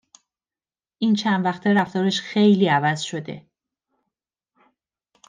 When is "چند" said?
1.15-1.45